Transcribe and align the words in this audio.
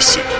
Лисы. 0.00 0.39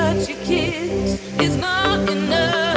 touch 0.00 0.28
your 0.30 0.38
kiss 0.44 1.40
is 1.40 1.56
not 1.58 2.08
enough. 2.08 2.69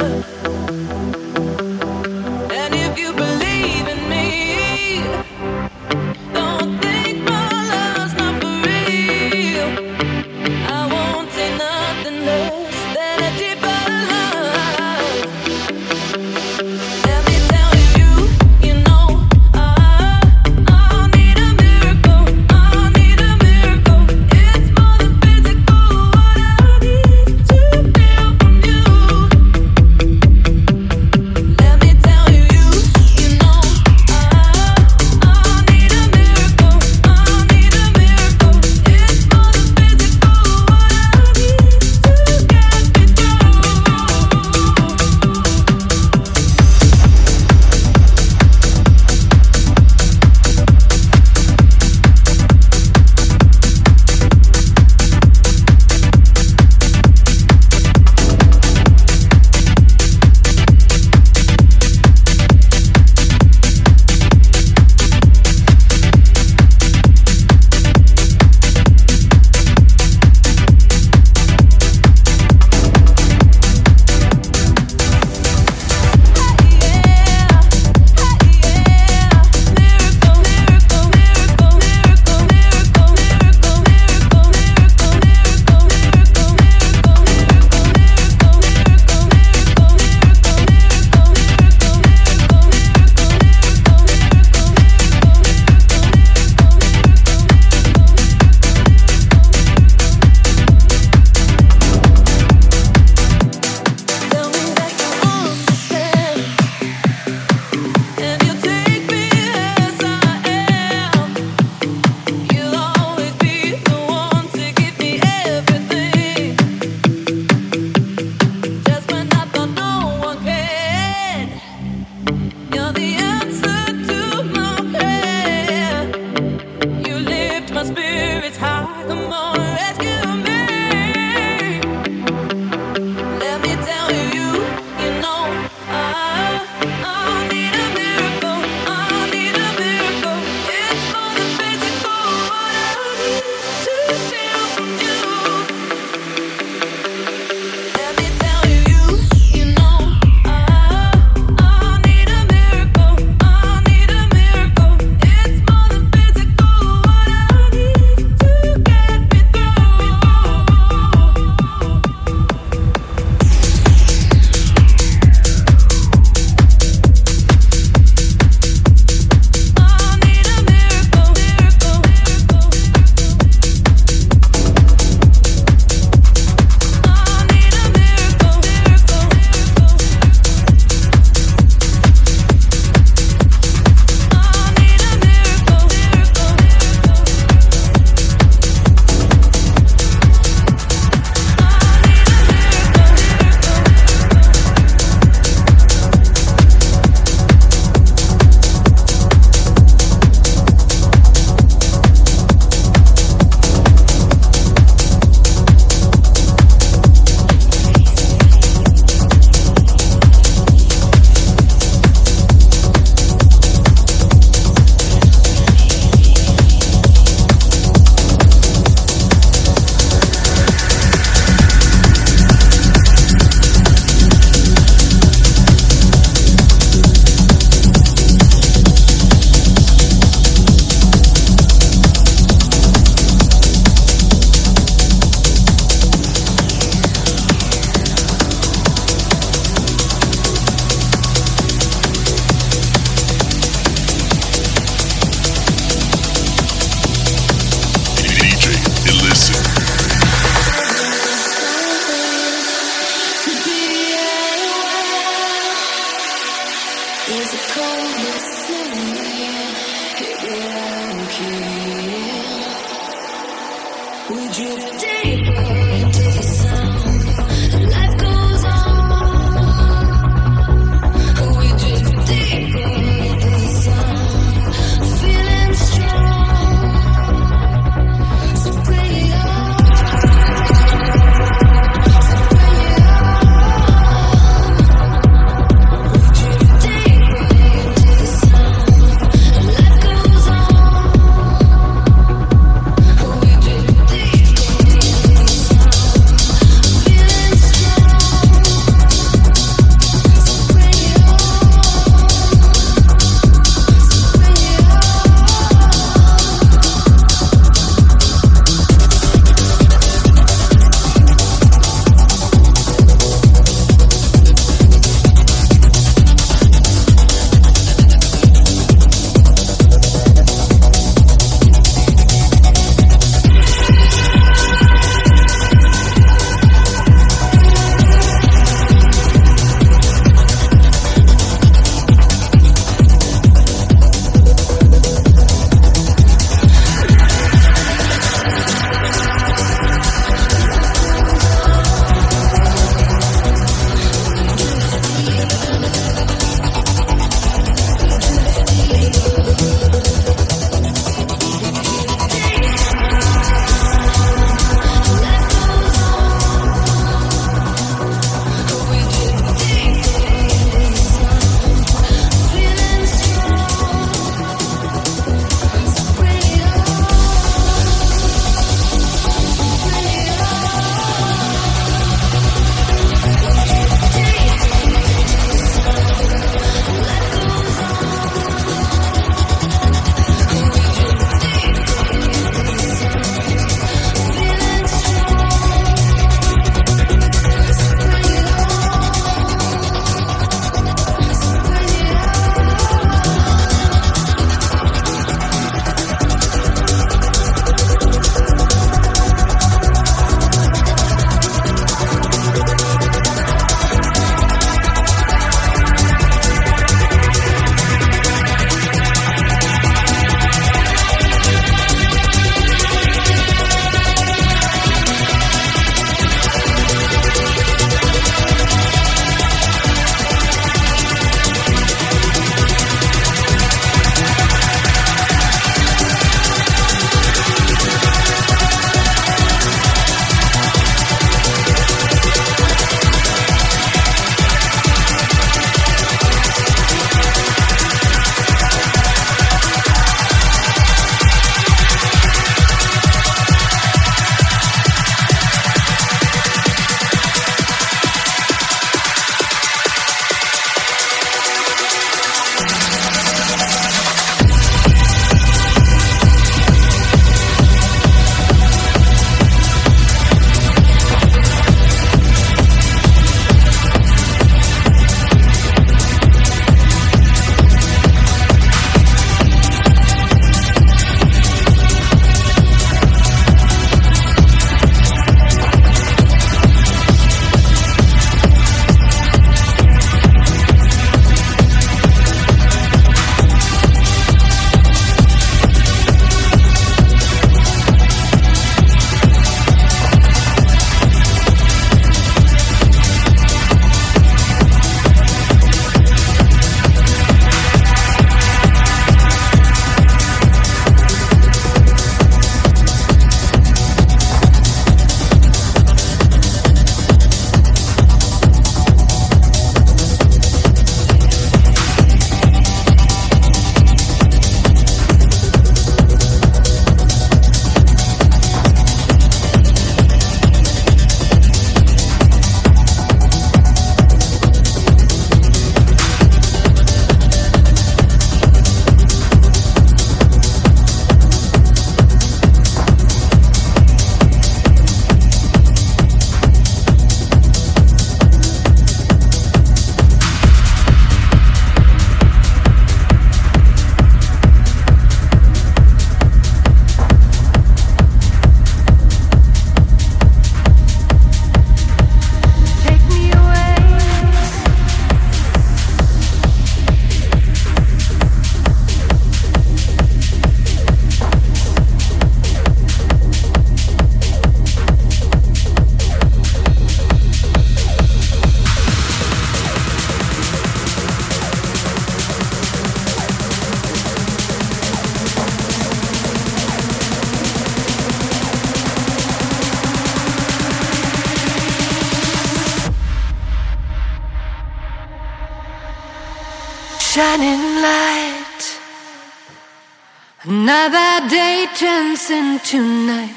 dancing 591.78 592.60
tonight, 592.60 593.34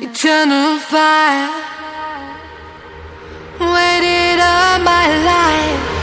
eternal 0.00 0.78
fire. 0.78 1.50
Waited 3.60 4.40
all 4.40 4.78
my 4.80 5.06
life. 5.24 5.93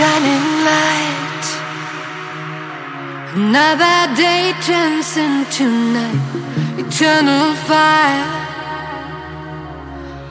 shining 0.00 0.46
light. 0.70 1.46
Another 3.34 3.98
day 4.16 4.54
turns 4.64 5.10
into 5.18 5.64
night, 5.92 6.24
eternal 6.82 7.54
fire. 7.68 8.30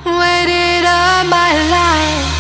Waited 0.06 0.84
all 0.98 1.24
my 1.38 1.52
life. 1.78 2.39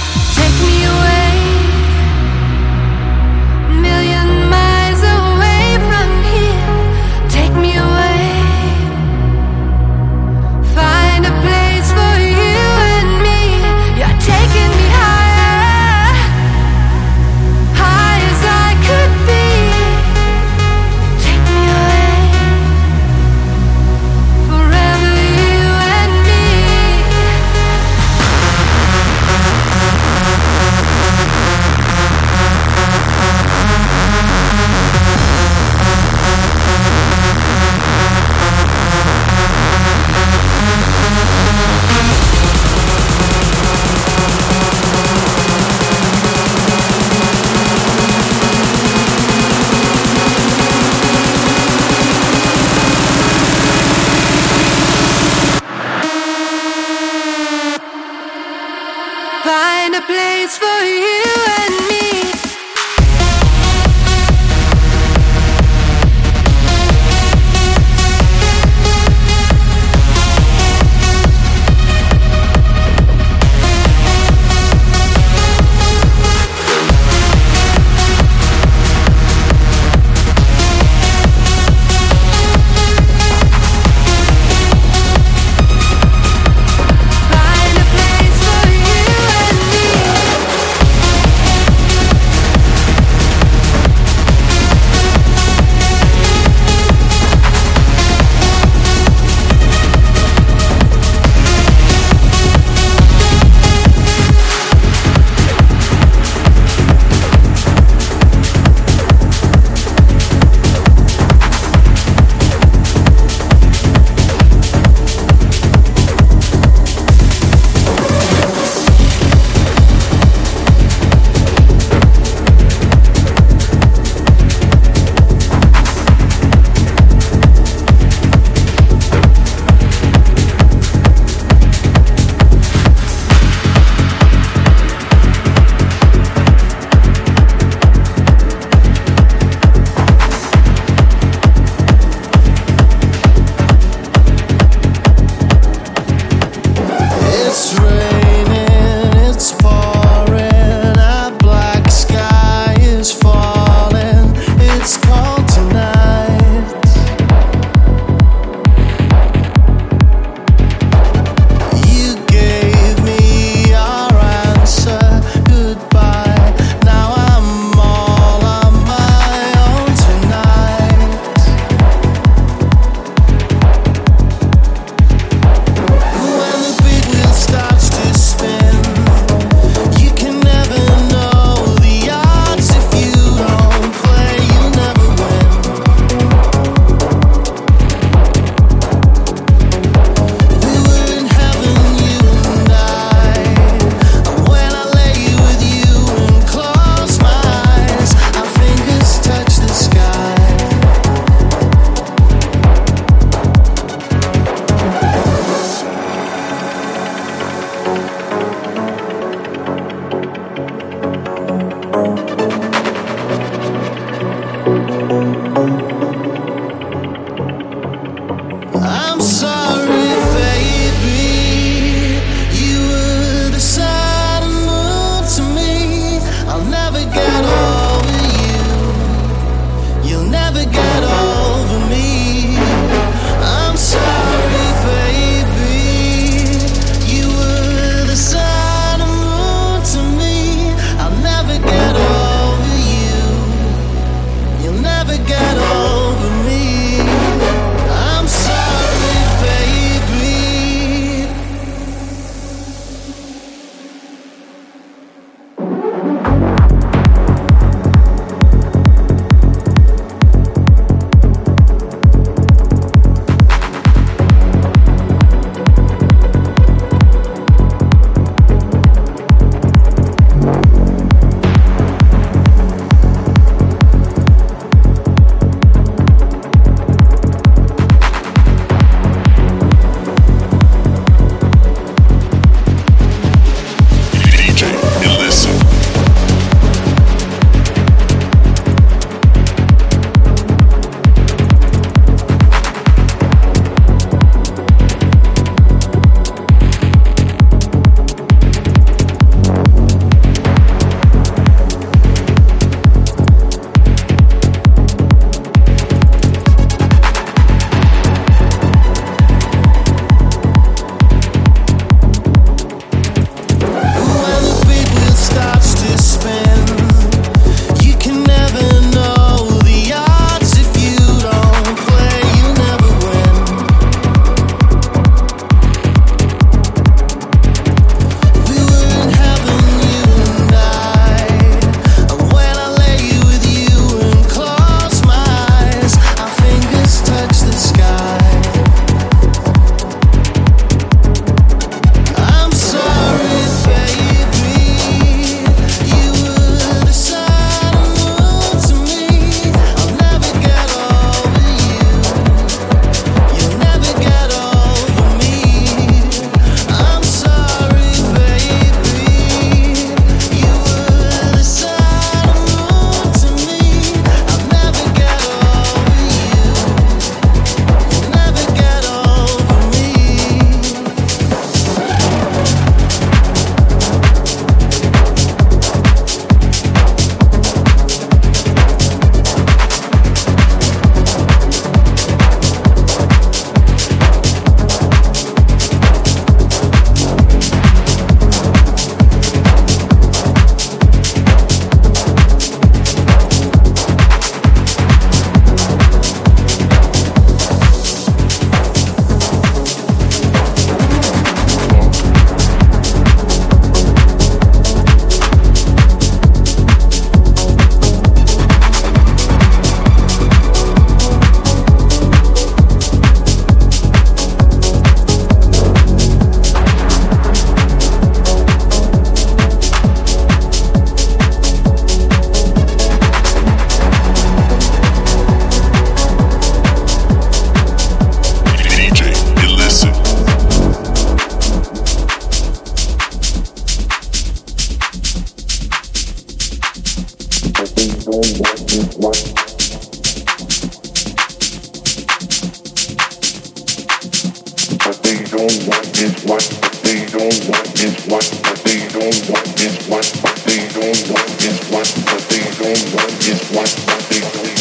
what 445.39 446.49
they 446.83 447.05
don't 447.05 447.47
want 447.47 447.79
is 447.79 447.95
what 448.07 448.25
they 448.65 448.85
don't 448.87 449.29
want 449.29 449.59
is 449.61 449.79
what 449.87 450.09
they 450.45 450.59
don't 450.67 451.09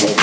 want 0.05 0.18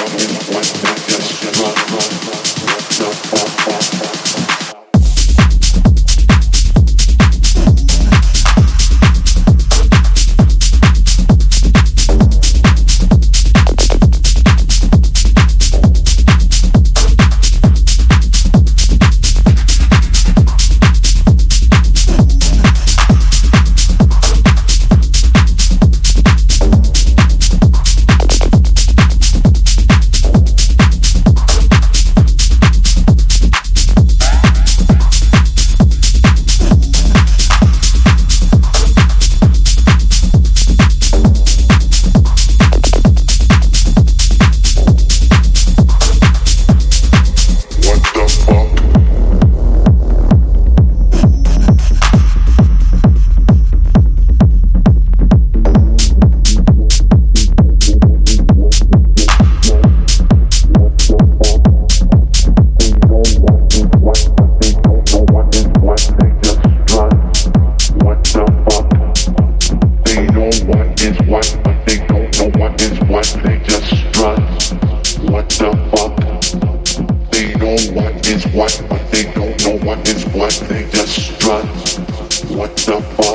What 81.45 82.75
the 82.75 82.99
fuck? 83.17 83.34